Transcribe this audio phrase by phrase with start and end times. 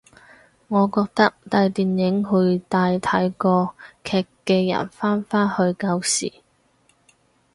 [0.67, 6.33] 我覺得大電影會帶睇過劇嘅人返返去舊時